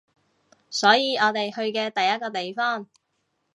[0.71, 2.87] 所以我哋去嘅第一個地方